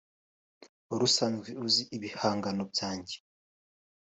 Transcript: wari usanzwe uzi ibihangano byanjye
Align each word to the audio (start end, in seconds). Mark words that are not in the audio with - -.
wari 0.89 1.03
usanzwe 1.09 1.49
uzi 1.65 1.83
ibihangano 1.95 2.63
byanjye 2.71 3.15